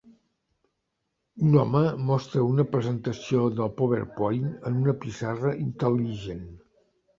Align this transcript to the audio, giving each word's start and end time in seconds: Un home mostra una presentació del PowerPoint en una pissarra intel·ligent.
Un 1.49 1.57
home 1.63 1.81
mostra 2.07 2.45
una 2.53 2.65
presentació 2.73 3.43
del 3.61 3.71
PowerPoint 3.83 4.49
en 4.73 4.83
una 4.83 4.99
pissarra 5.07 5.55
intel·ligent. 5.69 6.45